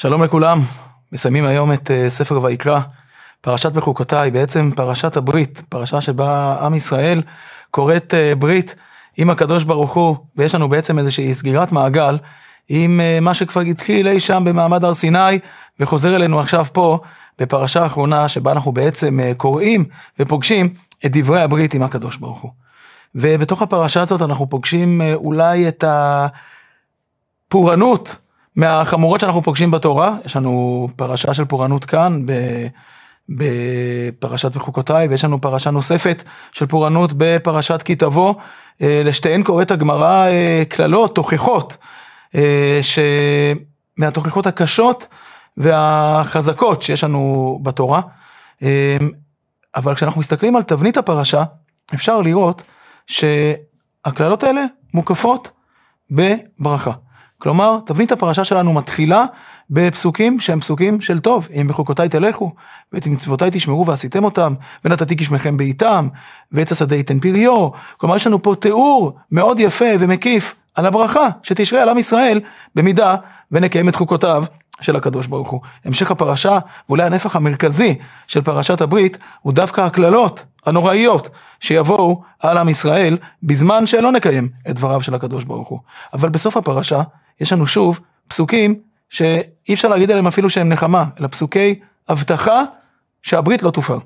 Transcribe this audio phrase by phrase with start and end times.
[0.00, 0.60] שלום לכולם,
[1.12, 2.80] מסיימים היום את אה, ספר ויקרא,
[3.40, 7.22] פרשת בחוקותיי, בעצם פרשת הברית, פרשה שבה עם ישראל
[7.70, 8.74] כורת אה, ברית
[9.16, 12.18] עם הקדוש ברוך הוא, ויש לנו בעצם איזושהי סגירת מעגל
[12.68, 15.38] עם אה, מה שכבר התחיל אי שם במעמד הר סיני,
[15.80, 16.98] וחוזר אלינו עכשיו פה,
[17.38, 19.84] בפרשה האחרונה שבה אנחנו בעצם קוראים
[20.18, 20.74] ופוגשים
[21.06, 22.50] את דברי הברית עם הקדוש ברוך הוא.
[23.14, 25.84] ובתוך הפרשה הזאת אנחנו פוגשים אולי את
[27.48, 28.16] הפורענות
[28.58, 32.22] מהחמורות שאנחנו פוגשים בתורה, יש לנו פרשה של פורענות כאן
[33.28, 36.22] בפרשת בחוקותיי, ויש לנו פרשה נוספת
[36.52, 38.34] של פורענות בפרשת כי תבוא,
[38.82, 41.76] אה, לשתיהן קוראת הגמרא אה, קללות, תוכחות,
[42.34, 42.80] אה,
[43.96, 45.06] מהתוכחות הקשות
[45.56, 48.00] והחזקות שיש לנו בתורה.
[49.76, 51.44] אבל כשאנחנו מסתכלים על תבנית הפרשה,
[51.94, 52.62] אפשר לראות
[53.06, 55.50] שהקללות האלה מוקפות
[56.10, 56.92] בברכה.
[57.38, 59.24] כלומר, תבנית הפרשה שלנו מתחילה
[59.70, 62.52] בפסוקים שהם פסוקים של טוב, אם בחוקותיי תלכו,
[62.92, 66.08] ואת מצוותיי תשמרו ועשיתם אותם, ונתתי גשמכם בעיתם,
[66.52, 67.68] ועץ השדה ייתן פריו.
[67.96, 72.40] כלומר, יש לנו פה תיאור מאוד יפה ומקיף על הברכה שתשרה על עם ישראל,
[72.74, 73.14] במידה
[73.52, 74.44] ונקיים את חוקותיו
[74.80, 75.60] של הקדוש ברוך הוא.
[75.84, 76.58] המשך הפרשה,
[76.88, 77.94] ואולי הנפח המרכזי
[78.26, 81.28] של פרשת הברית, הוא דווקא הקללות הנוראיות
[81.60, 85.78] שיבואו על עם ישראל, בזמן שלא נקיים את דבריו של הקדוש ברוך הוא.
[86.12, 87.02] אבל בסוף הפרשה,
[87.40, 88.74] יש לנו שוב פסוקים
[89.10, 91.74] שאי אפשר להגיד עליהם אפילו שהם נחמה, אלא פסוקי
[92.08, 92.62] הבטחה
[93.22, 93.98] שהברית לא תופר.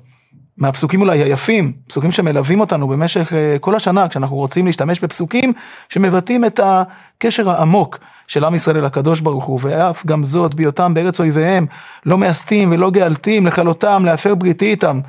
[0.57, 5.53] מהפסוקים אולי היפים, פסוקים שמלווים אותנו במשך אה, כל השנה, כשאנחנו רוצים להשתמש בפסוקים
[5.89, 10.93] שמבטאים את הקשר העמוק של עם ישראל אל הקדוש ברוך הוא, ואף גם זאת בהיותם
[10.93, 11.65] בארץ אויביהם,
[12.05, 14.99] לא מאסתים ולא גאלתים לכלותם, להפר בריתי איתם.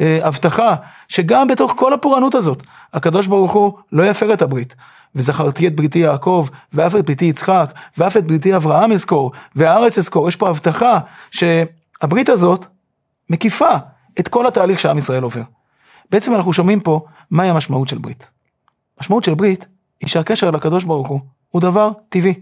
[0.00, 0.74] אה, הבטחה
[1.08, 2.62] שגם בתוך כל הפורענות הזאת,
[2.92, 4.74] הקדוש ברוך הוא לא יפר את הברית.
[5.14, 10.28] וזכרתי את בריתי יעקב, ואף את בריתי יצחק, ואף את בריתי אברהם אזכור, והארץ אזכור.
[10.28, 10.98] יש פה הבטחה
[11.30, 12.66] שהברית הזאת
[13.30, 13.74] מקיפה
[14.20, 15.42] את כל התהליך שעם ישראל עובר.
[16.10, 18.26] בעצם אנחנו שומעים פה מהי המשמעות של ברית.
[18.98, 19.66] המשמעות של ברית
[20.00, 22.34] היא שהקשר לקדוש ברוך הוא הוא דבר טבעי.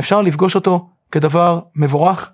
[0.00, 2.30] אפשר לפגוש אותו כדבר מבורך,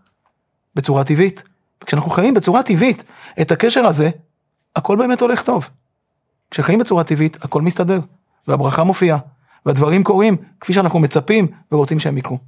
[0.75, 1.43] בצורה טבעית.
[1.83, 3.05] וכשאנחנו חיים בצורה טבעית
[3.41, 4.11] את הקשר הזה,
[4.77, 5.69] הכל באמת הולך טוב.
[6.51, 8.01] כשחיים בצורה טבעית, הכל מסתדר,
[8.49, 9.19] והברכה מופיעה,
[9.67, 12.39] והדברים קורים כפי שאנחנו מצפים ורוצים שהם יקרו.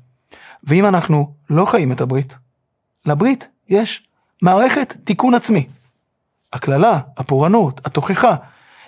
[0.64, 2.36] ואם אנחנו לא חיים את הברית,
[3.06, 4.08] לברית יש
[4.42, 5.66] מערכת תיקון עצמי.
[6.52, 8.34] הקללה, הפורענות, התוכחה,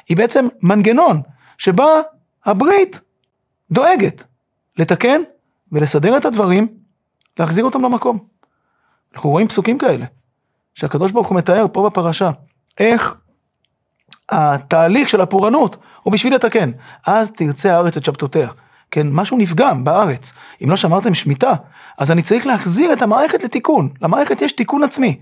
[0.08, 1.22] היא בעצם מנגנון
[1.58, 1.86] שבה
[2.44, 3.00] הברית
[3.70, 4.24] דואגת
[4.76, 5.20] לתקן
[5.72, 6.68] ולסדר את הדברים,
[7.38, 8.18] להחזיר אותם למקום.
[9.14, 10.06] אנחנו רואים פסוקים כאלה,
[10.74, 12.30] שהקדוש ברוך הוא מתאר פה בפרשה,
[12.78, 13.14] איך
[14.28, 16.70] התהליך של הפורענות הוא בשביל לתקן.
[17.06, 18.48] אז תרצה הארץ את שבתותיה.
[18.90, 20.32] כן, משהו נפגם בארץ.
[20.64, 21.52] אם לא שמרתם שמיטה,
[21.98, 23.88] אז אני צריך להחזיר את המערכת לתיקון.
[24.02, 25.20] למערכת יש תיקון עצמי.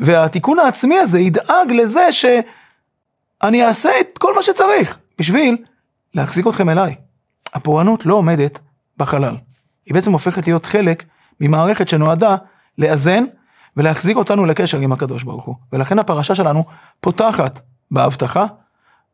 [0.00, 5.56] והתיקון העצמי הזה ידאג לזה שאני אעשה את כל מה שצריך בשביל
[6.14, 6.94] להחזיק אתכם אליי.
[7.54, 8.58] הפורענות לא עומדת
[8.96, 9.36] בחלל.
[9.86, 11.04] היא בעצם הופכת להיות חלק
[11.40, 12.36] ממערכת שנועדה
[12.78, 13.24] לאזן
[13.76, 15.54] ולהחזיק אותנו לקשר עם הקדוש ברוך הוא.
[15.72, 16.64] ולכן הפרשה שלנו
[17.00, 17.60] פותחת
[17.90, 18.44] בהבטחה,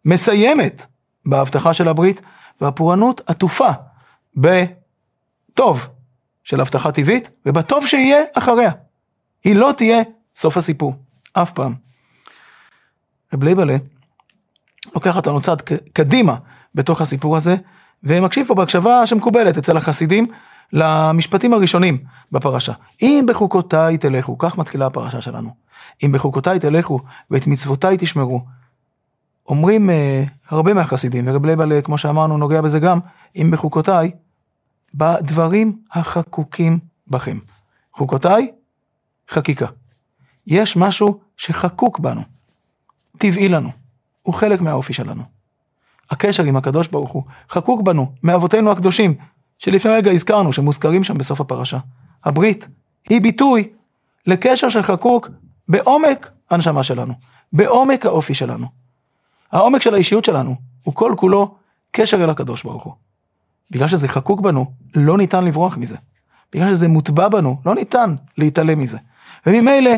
[0.05, 0.87] מסיימת
[1.27, 2.23] בהבטחה של הברית,
[2.61, 3.69] והפורענות עטופה
[4.37, 5.89] בטוב
[6.45, 8.71] של הבטחה טבעית, ובטוב שיהיה אחריה.
[9.45, 10.03] היא לא תהיה
[10.35, 10.95] סוף הסיפור,
[11.33, 11.75] אף פעם.
[13.35, 13.77] רב לייבלה
[14.95, 15.63] לוקח אותנו צעד
[15.93, 16.37] קדימה
[16.75, 17.57] בתוך הסיפור הזה,
[18.05, 20.27] ומקשיב פה בהקשבה שמקובלת אצל החסידים
[20.73, 21.99] למשפטים הראשונים
[22.33, 22.73] בפרשה.
[23.03, 25.51] אם בחוקותיי תלכו, כך מתחילה הפרשה שלנו.
[26.03, 27.01] אם בחוקותיי תלכו
[27.31, 28.41] ואת מצוותיי תשמרו,
[29.47, 29.93] אומרים uh,
[30.49, 32.99] הרבה מהחסידים, ורב לייבל, כמו שאמרנו, נוגע בזה גם,
[33.37, 34.11] אם בחוקותיי,
[34.95, 37.39] בדברים החקוקים בכם.
[37.93, 38.51] חוקותיי,
[39.29, 39.67] חקיקה.
[40.47, 42.23] יש משהו שחקוק בנו,
[43.19, 43.71] טבעי לנו,
[44.23, 45.23] הוא חלק מהאופי שלנו.
[46.11, 49.15] הקשר עם הקדוש ברוך הוא חקוק בנו, מאבותינו הקדושים,
[49.59, 51.79] שלפני רגע הזכרנו, שמוזכרים שם בסוף הפרשה.
[52.25, 52.69] הברית
[53.09, 53.69] היא ביטוי
[54.27, 55.29] לקשר שחקוק
[55.69, 57.15] בעומק הנשמה שלנו,
[57.53, 58.82] בעומק האופי שלנו.
[59.53, 61.55] העומק של האישיות שלנו הוא כל כולו
[61.91, 62.93] קשר אל הקדוש ברוך הוא.
[63.71, 65.97] בגלל שזה חקוק בנו, לא ניתן לברוח מזה.
[66.53, 68.99] בגלל שזה מוטבע בנו, לא ניתן להתעלם מזה.
[69.47, 69.91] וממילא,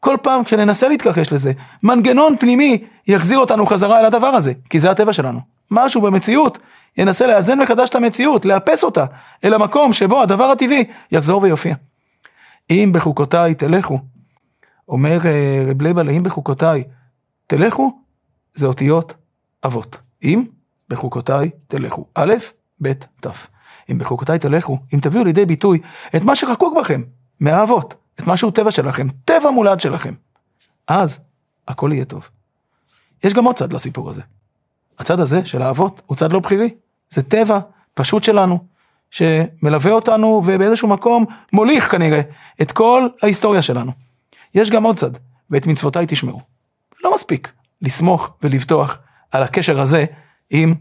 [0.00, 1.52] כל פעם כשננסה להתכחש לזה,
[1.82, 5.40] מנגנון פנימי יחזיר אותנו חזרה אל הדבר הזה, כי זה הטבע שלנו.
[5.70, 6.58] משהו במציאות
[6.96, 9.04] ינסה לאזן מחדש את המציאות, לאפס אותה
[9.44, 11.74] אל המקום שבו הדבר הטבעי יחזור ויופיע.
[12.70, 13.98] אם בחוקותיי תלכו,
[14.88, 16.84] אומר אה, רב לייבל, אם בחוקותיי
[17.46, 18.03] תלכו,
[18.54, 19.14] זה אותיות
[19.64, 19.98] אבות.
[20.22, 20.44] אם
[20.88, 22.06] בחוקותיי תלכו.
[22.14, 22.34] א',
[22.82, 23.26] ב', ת'.
[23.90, 25.80] אם בחוקותיי תלכו, אם תביאו לידי ביטוי
[26.16, 27.02] את מה שחקוק בכם,
[27.40, 30.14] מהאבות, את משהו טבע שלכם, טבע מולד שלכם,
[30.88, 31.20] אז
[31.68, 32.28] הכל יהיה טוב.
[33.24, 34.22] יש גם עוד צד לסיפור הזה.
[34.98, 36.74] הצד הזה של האבות הוא צד לא בחירי,
[37.10, 37.58] זה טבע
[37.94, 38.58] פשוט שלנו,
[39.10, 42.20] שמלווה אותנו ובאיזשהו מקום מוליך כנראה
[42.62, 43.92] את כל ההיסטוריה שלנו.
[44.54, 45.10] יש גם עוד צד,
[45.50, 46.40] ואת מצוותיי תשמעו.
[47.04, 48.98] לא מספיק לסמוך ולבטוח
[49.32, 50.04] על הקשר הזה
[50.50, 50.74] עם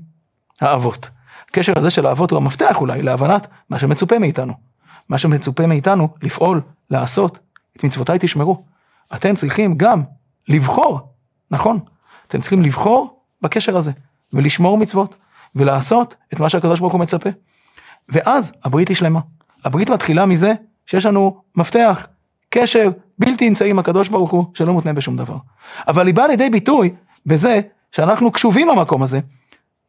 [0.61, 1.09] האבות.
[1.49, 4.53] הקשר הזה של האבות הוא המפתח אולי להבנת מה שמצופה מאיתנו.
[5.09, 7.39] מה שמצופה מאיתנו לפעול, לעשות,
[7.77, 8.65] את מצוותיי תשמרו.
[9.15, 10.03] אתם צריכים גם
[10.47, 10.99] לבחור,
[11.51, 11.79] נכון?
[12.27, 13.91] אתם צריכים לבחור בקשר הזה,
[14.33, 15.15] ולשמור מצוות,
[15.55, 17.29] ולעשות את מה שהקדוש ברוך הוא מצפה.
[18.09, 19.19] ואז הברית היא שלמה.
[19.65, 20.53] הברית מתחילה מזה
[20.85, 22.07] שיש לנו מפתח,
[22.49, 22.89] קשר
[23.25, 25.37] בלתי אמצעי עם הקדוש ברוך הוא, שלא מותנה בשום דבר.
[25.87, 26.93] אבל היא באה לידי ביטוי
[27.25, 27.59] בזה
[27.91, 29.19] שאנחנו קשובים למקום הזה,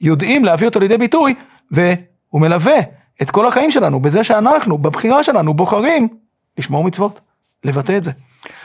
[0.00, 1.34] יודעים להביא אותו לידי ביטוי,
[1.70, 2.76] והוא מלווה
[3.22, 6.08] את כל החיים שלנו בזה שאנחנו, בבחירה שלנו, בוחרים
[6.58, 7.20] לשמור מצוות,
[7.64, 8.10] לבטא את זה.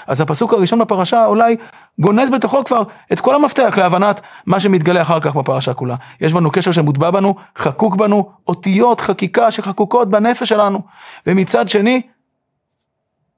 [0.07, 1.57] אז הפסוק הראשון בפרשה אולי
[1.99, 2.83] גונז בתוכו כבר
[3.13, 5.95] את כל המפתח להבנת מה שמתגלה אחר כך בפרשה כולה.
[6.21, 10.81] יש בנו קשר שמוטבע בנו, חקוק בנו, אותיות חקיקה שחקוקות בנפש שלנו.
[11.27, 12.01] ומצד שני,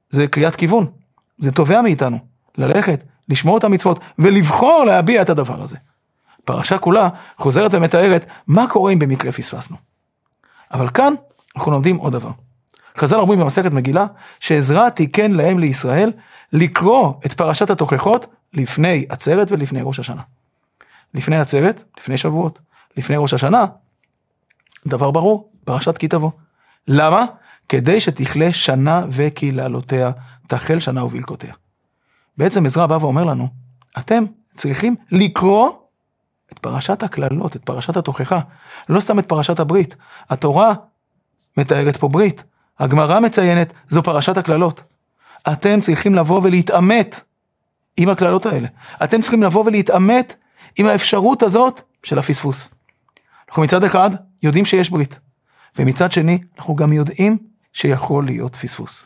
[0.10, 0.88] זה קריאת כיוון,
[1.41, 2.17] זה תובע מאיתנו
[2.57, 5.77] ללכת, לשמור את המצוות ולבחור להביע את הדבר הזה.
[6.45, 9.77] פרשה כולה חוזרת ומתארת מה קורה אם במקרה פספסנו.
[10.73, 11.13] אבל כאן
[11.55, 12.31] אנחנו לומדים עוד דבר.
[12.97, 14.05] חז"ל אומרים במסכת מגילה
[14.39, 16.11] שעזרא תיקן להם לישראל
[16.53, 20.21] לקרוא את פרשת התוכחות לפני עצרת ולפני ראש השנה.
[21.13, 22.59] לפני עצרת, לפני שבועות,
[22.97, 23.65] לפני ראש השנה,
[24.87, 26.31] דבר ברור, פרשת כי תבוא.
[26.87, 27.25] למה?
[27.69, 30.11] כדי שתכלה שנה וקללותיה,
[30.47, 31.53] תחל שנה ובלקותיה.
[32.38, 33.47] בעצם עזרא בא ואומר לנו,
[33.97, 34.23] אתם
[34.53, 35.69] צריכים לקרוא
[36.53, 38.39] את פרשת הקללות, את פרשת התוכחה,
[38.89, 39.95] לא סתם את פרשת הברית.
[40.29, 40.73] התורה
[41.57, 42.43] מתארת פה ברית,
[42.79, 44.83] הגמרא מציינת, זו פרשת הקללות.
[45.51, 47.19] אתם צריכים לבוא ולהתעמת
[47.97, 48.67] עם הקללות האלה.
[49.03, 50.35] אתם צריכים לבוא ולהתעמת
[50.77, 52.69] עם האפשרות הזאת של הפספוס.
[53.49, 54.09] אנחנו מצד אחד
[54.44, 55.19] יודעים שיש ברית,
[55.79, 57.37] ומצד שני אנחנו גם יודעים
[57.73, 59.05] שיכול להיות פספוס.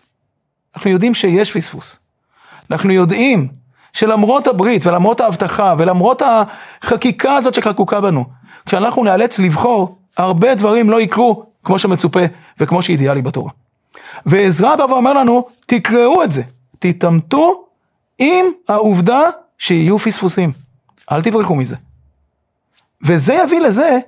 [0.76, 2.00] אנחנו יודעים שיש פספוס.
[2.72, 3.48] אנחנו יודעים
[3.94, 6.22] שלמרות הברית ולמרות ההבטחה ולמרות
[6.82, 8.26] החקיקה הזאת שחקוקה בנו,
[8.66, 12.20] כשאנחנו נאלץ לבחור, הרבה דברים לא יקרו כמו שמצופה
[12.60, 13.52] וכמו שאידיאלי בתורה.
[14.26, 16.42] ועזרא בא ואומר לנו, תקראו את זה,
[16.80, 17.66] תתעמתו
[18.20, 19.22] עם העובדה
[19.58, 20.52] שיהיו פספוסים.
[21.12, 21.76] אל תברחו מזה.
[23.02, 24.00] וזה יביא לזה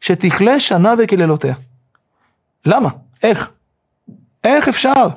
[0.00, 1.54] שתכלה שנה וקללותיה.
[2.66, 2.88] למה?
[3.22, 3.50] איך?
[4.44, 5.08] איך אפשר?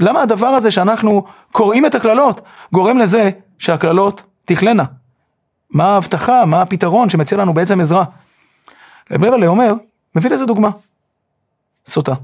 [0.00, 2.40] למה הדבר הזה שאנחנו קוראים את הקללות
[2.72, 4.84] גורם לזה שהקללות תכלנה?
[5.70, 8.04] מה ההבטחה, מה הפתרון שמציע לנו בעצם עזרא?
[9.10, 9.72] רב לב אומר,
[10.14, 10.70] מביא לזה דוגמה.
[11.86, 12.14] סוטה.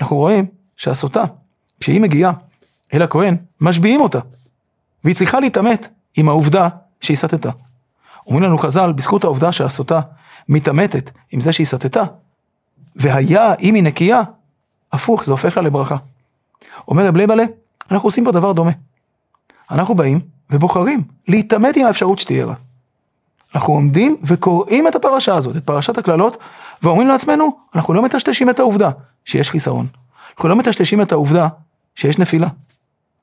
[0.00, 0.46] אנחנו רואים
[0.76, 1.24] שהסוטה,
[1.80, 2.32] כשהיא מגיעה
[2.94, 4.18] אל הכהן, משביעים אותה.
[5.04, 6.68] והיא צריכה להתעמת עם העובדה
[7.00, 7.50] שהיא סטתה.
[8.26, 10.00] אומרים לנו חז"ל, בזכות העובדה שהסוטה
[10.48, 12.02] מתעמתת עם זה שהיא סטתה,
[12.96, 14.20] והיה אם היא נקייה,
[14.92, 15.96] הפוך, זה הופך לה לברכה.
[16.88, 17.44] אומר רב ליבלה,
[17.90, 18.70] אנחנו עושים פה דבר דומה.
[19.70, 20.20] אנחנו באים
[20.50, 22.54] ובוחרים להתעמת עם האפשרות שתהיה רע.
[23.54, 26.36] אנחנו עומדים וקוראים את הפרשה הזאת, את פרשת הקללות,
[26.82, 28.90] ואומרים לעצמנו, אנחנו לא מטשטשים את העובדה
[29.24, 29.86] שיש חיסרון.
[30.36, 31.48] אנחנו לא מטשטשים את העובדה
[31.94, 32.48] שיש נפילה.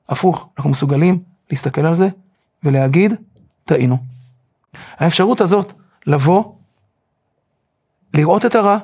[0.08, 1.18] הפוך, אנחנו מסוגלים
[1.50, 2.08] להסתכל על זה
[2.64, 3.14] ולהגיד,
[3.64, 3.98] טעינו.
[4.98, 5.72] האפשרות הזאת,
[6.06, 6.44] לבוא,
[8.14, 8.78] לראות את הרע,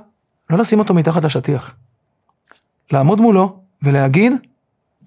[0.51, 1.75] לא לשים אותו מתחת לשטיח.
[2.91, 4.33] לעמוד מולו ולהגיד,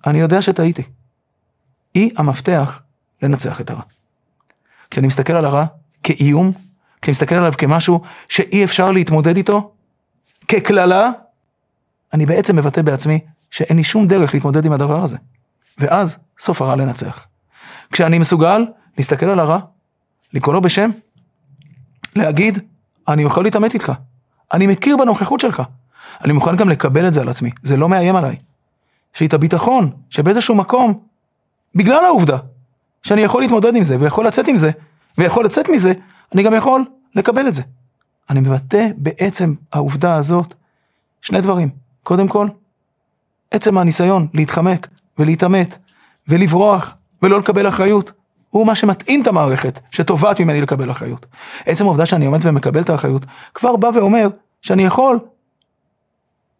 [0.08, 0.84] אני יודע שטעיתי.
[1.94, 2.82] היא המפתח
[3.22, 3.82] לנצח את הרע.
[4.92, 5.66] כשאני מסתכל על הרע
[6.04, 6.52] כאיום,
[7.02, 9.72] כשאני מסתכל עליו כמשהו שאי אפשר להתמודד איתו,
[10.48, 11.10] כקללה,
[12.14, 13.20] אני בעצם מבטא בעצמי
[13.52, 15.18] שאין לי שום דרך להתמודד עם הדבר הזה.
[15.78, 17.26] ואז סוף הרע לנצח.
[17.92, 18.66] כשאני מסוגל
[18.98, 19.60] להסתכל על הרע,
[20.34, 20.90] לקרוא לו בשם,
[22.16, 22.60] להגיד,
[23.08, 23.92] אני יכול להתעמת איתך,
[24.54, 25.64] אני מכיר בנוכחות שלך,
[26.24, 28.36] אני מוכן גם לקבל את זה על עצמי, זה לא מאיים עליי.
[29.16, 31.00] יש לי את הביטחון שבאיזשהו מקום,
[31.76, 32.38] בגלל העובדה
[33.04, 34.72] שאני יכול להתמודד עם זה ויכול לצאת עם זה,
[35.18, 35.94] ויכול לצאת מזה,
[36.34, 37.62] אני גם יכול לקבל את זה.
[38.30, 40.54] אני מבטא בעצם העובדה הזאת
[41.22, 41.70] שני דברים.
[42.04, 42.48] קודם כל,
[43.52, 44.88] עצם הניסיון להתחמק
[45.20, 45.78] ולהתעמת
[46.28, 48.12] ולברוח ולא לקבל אחריות,
[48.50, 51.26] הוא מה שמטעין את המערכת, שתובעת ממני לקבל אחריות.
[51.66, 54.28] עצם העובדה שאני עומד ומקבל את האחריות, כבר בא ואומר
[54.62, 55.20] שאני יכול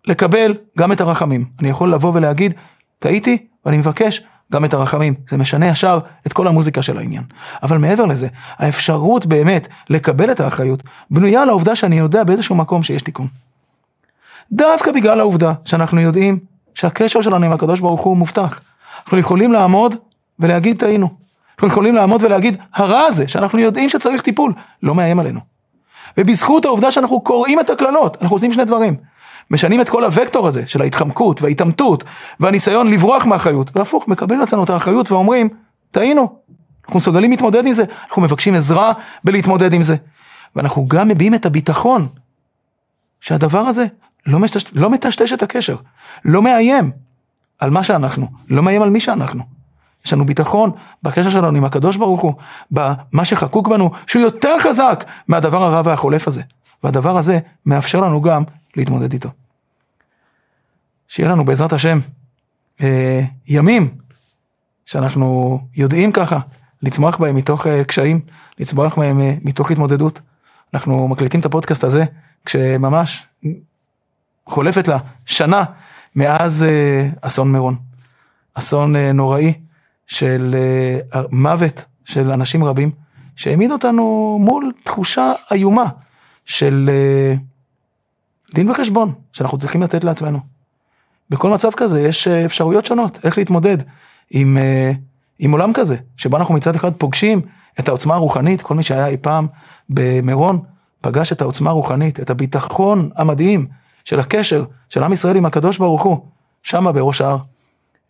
[0.08, 1.46] לקבל גם את הרחמים.
[1.60, 2.54] אני יכול לבוא ולהגיד,
[3.00, 5.14] טעיתי ואני מבקש גם את הרחמים.
[5.30, 7.24] זה משנה ישר את כל המוזיקה של העניין.
[7.64, 12.84] אבל מעבר לזה, האפשרות באמת לקבל את האחריות, בנויה על העובדה שאני יודע באיזשהו מקום
[12.84, 13.28] שיש תיקון.
[14.52, 16.40] דווקא בגלל העובדה שאנחנו יודעים
[16.74, 18.60] שהקשר שלנו עם הקדוש ברוך הוא מובטח.
[19.04, 19.96] אנחנו יכולים לעמוד
[20.40, 21.10] ולהגיד טעינו.
[21.54, 25.40] אנחנו יכולים לעמוד ולהגיד, הרע הזה, שאנחנו יודעים שצריך טיפול, לא מאיים עלינו.
[26.18, 28.96] ובזכות העובדה שאנחנו קוראים את הקללות, אנחנו עושים שני דברים.
[29.52, 32.04] משנים את כל הוקטור הזה של ההתחמקות וההתעמתות
[32.40, 35.50] והניסיון לברוח מאחריות, והפוך, מקבלים לעצמנו את האחריות ואומרים,
[35.92, 36.40] טעינו,
[36.86, 39.96] אנחנו מסוגלים להתמודד עם זה, אנחנו מבקשים עזרה בלהתמודד עם זה.
[40.56, 42.08] ואנחנו גם מביעים את הביטחון
[43.22, 43.86] שהדבר הזה
[44.26, 44.66] לא, משתש...
[44.74, 45.76] לא מטשטש את הקשר,
[46.26, 46.92] לא מאיים
[47.60, 49.44] על מה שאנחנו, לא מאיים על מי שאנחנו.
[50.06, 50.72] יש לנו ביטחון
[51.04, 52.34] בקשר שלנו עם הקדוש ברוך הוא,
[52.72, 56.42] במה שחקוק בנו, שהוא יותר חזק מהדבר הרע והחולף הזה.
[56.84, 58.44] והדבר הזה מאפשר לנו גם
[58.76, 59.30] להתמודד איתו.
[61.08, 62.00] שיהיה לנו בעזרת השם
[62.82, 63.96] אה, ימים
[64.86, 66.40] שאנחנו יודעים ככה
[66.82, 68.20] לצמוח בהם מתוך אה, קשיים,
[68.60, 70.20] לצמוח בהם אה, מתוך התמודדות.
[70.74, 72.06] אנחנו מקליטים את הפודקאסט הזה
[72.46, 73.24] כשממש
[74.46, 75.64] חולפת לה שנה
[76.16, 77.76] מאז אה, אסון מירון.
[78.54, 79.54] אסון אה, נוראי
[80.08, 80.56] של
[81.14, 82.92] אה, מוות של אנשים רבים,
[83.36, 85.86] שהעמיד אותנו מול תחושה איומה
[86.46, 87.36] של אה,
[88.54, 90.40] דין וחשבון שאנחנו צריכים לתת לעצמנו.
[91.30, 93.78] בכל מצב כזה יש אה, אפשרויות שונות איך להתמודד
[94.32, 94.92] עם, אה,
[95.40, 97.42] עם עולם כזה, שבו אנחנו מצד אחד פוגשים
[97.80, 99.48] את העוצמה הרוחנית, כל מי שהיה אי פעם
[99.90, 100.60] במירון,
[101.02, 103.68] פגש את העוצמה הרוחנית, את הביטחון המדהים
[104.04, 106.26] של הקשר של עם ישראל עם הקדוש ברוך הוא,
[106.64, 107.38] שמה בראש ההר.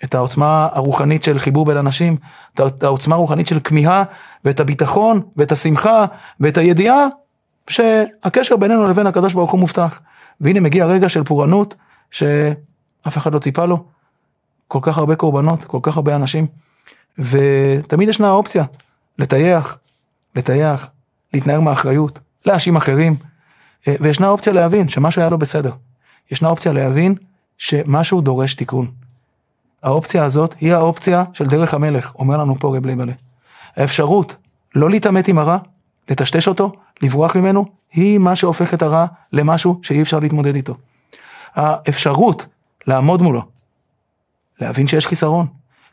[0.03, 2.17] את העוצמה הרוחנית של חיבור בין אנשים,
[2.53, 4.03] את העוצמה הרוחנית של כמיהה,
[4.45, 6.05] ואת הביטחון, ואת השמחה,
[6.39, 7.07] ואת הידיעה
[7.69, 9.99] שהקשר בינינו לבין הקדוש ברוך הוא מובטח.
[10.41, 11.75] והנה מגיע רגע של פורענות,
[12.11, 13.85] שאף אחד לא ציפה לו.
[14.67, 16.47] כל כך הרבה קורבנות, כל כך הרבה אנשים,
[17.19, 18.63] ותמיד ישנה האופציה
[19.19, 19.77] לטייח,
[20.35, 20.87] לטייח,
[21.33, 23.15] להתנער מאחריות, להאשים אחרים,
[23.87, 25.71] אה, וישנה אופציה להבין שמשהו היה לא בסדר.
[26.31, 27.15] ישנה אופציה להבין
[27.57, 28.91] שמשהו דורש תיקון.
[29.83, 33.13] האופציה הזאת היא האופציה של דרך המלך, אומר לנו פה רב ליבלה.
[33.75, 34.35] האפשרות
[34.75, 35.57] לא להתעמת עם הרע,
[36.09, 36.71] לטשטש אותו,
[37.01, 40.75] לברוח ממנו, היא מה שהופך את הרע למשהו שאי אפשר להתמודד איתו.
[41.55, 42.45] האפשרות
[42.87, 43.41] לעמוד מולו,
[44.59, 45.47] להבין שיש חיסרון,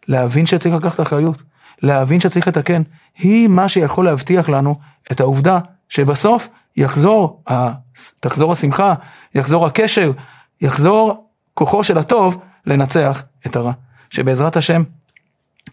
[0.08, 1.42] להבין שצריך לקחת אחריות,
[1.82, 2.82] להבין שצריך לתקן,
[3.18, 4.74] היא מה שיכול להבטיח לנו
[5.12, 7.42] את העובדה שבסוף יחזור,
[8.20, 8.94] תחזור השמחה,
[9.34, 10.12] יחזור הקשר,
[10.60, 13.72] יחזור כוחו של הטוב לנצח את הרע.
[14.10, 14.82] שבעזרת השם,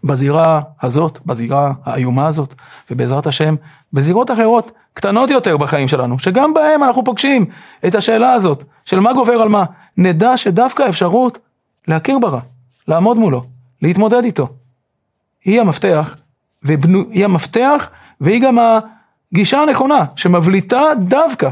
[0.04, 2.54] בזירה הזאת, בזירה האיומה הזאת,
[2.90, 3.54] ובעזרת השם,
[3.92, 7.46] בזירות אחרות, קטנות יותר בחיים שלנו, שגם בהם אנחנו פוגשים
[7.86, 9.64] את השאלה הזאת, של מה גובר על מה,
[9.96, 11.38] נדע שדווקא האפשרות
[11.88, 12.40] להכיר ברע,
[12.88, 13.44] לעמוד מולו,
[13.82, 14.48] להתמודד איתו,
[15.44, 16.16] היא המפתח,
[16.62, 18.58] והיא המפתח, והיא גם
[19.32, 21.48] הגישה הנכונה, שמבליטה דווקא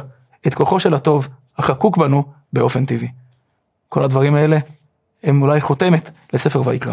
[0.47, 1.29] את כוחו של הטוב,
[1.59, 3.09] החקוק בנו באופן טבעי.
[3.89, 4.59] כל הדברים האלה
[5.23, 6.93] הם אולי חותמת לספר ויקרא.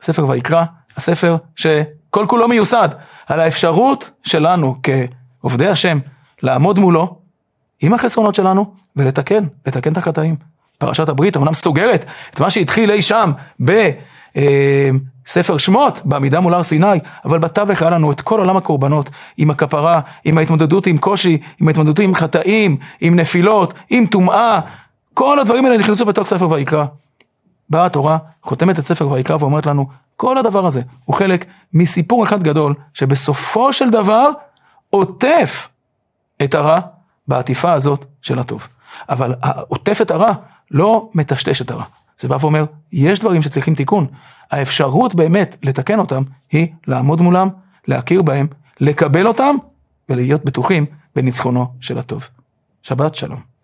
[0.00, 0.64] ספר ויקרא,
[0.96, 2.88] הספר שכל כולו מיוסד
[3.26, 4.74] על האפשרות שלנו
[5.46, 5.98] כעובדי השם
[6.42, 7.18] לעמוד מולו
[7.82, 10.36] עם החסרונות שלנו ולתקן, לתקן את החטאים.
[10.78, 16.62] פרשת הברית אמנם סוגרת את מה שהתחיל אי שם בספר אה, שמות, בעמידה מול הר
[16.62, 21.38] סיני, אבל בתווך היה לנו את כל עולם הקורבנות, עם הכפרה, עם ההתמודדות עם קושי,
[21.60, 24.60] עם ההתמודדות עם חטאים, עם נפילות, עם טומאה,
[25.14, 26.84] כל הדברים האלה נכנסו בתוך ספר ויקרא.
[27.70, 29.86] באה התורה, חותמת את ספר ויקרא ואומרת לנו,
[30.16, 34.30] כל הדבר הזה הוא חלק מסיפור אחד גדול, שבסופו של דבר
[34.96, 35.68] עוטף
[36.44, 36.78] את הרע
[37.28, 38.68] בעטיפה הזאת של הטוב.
[39.08, 39.34] אבל
[39.68, 40.32] עוטף את הרע
[40.70, 41.84] לא מטשטש את הרע.
[42.18, 44.06] זה בא ואומר, יש דברים שצריכים תיקון.
[44.50, 46.22] האפשרות באמת לתקן אותם
[46.52, 47.48] היא לעמוד מולם,
[47.88, 48.46] להכיר בהם,
[48.80, 49.56] לקבל אותם
[50.08, 50.86] ולהיות בטוחים
[51.16, 52.28] בניצחונו של הטוב.
[52.82, 53.55] שבת שלום.